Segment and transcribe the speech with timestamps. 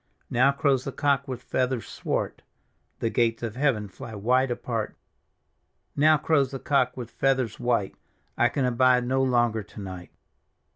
[0.31, 2.41] "Now crows the cock with feathers swart;
[3.01, 4.95] The gates of heaven fly wide apart"
[5.95, 7.93] Now crows the cock with feathers white;
[8.35, 10.09] I can abide no longer to night."